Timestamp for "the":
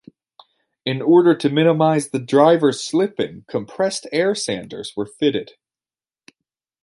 2.09-2.17